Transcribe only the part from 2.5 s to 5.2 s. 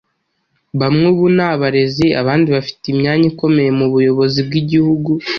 bafite imyanya ikomeye mu buyobozi bw’igihugu,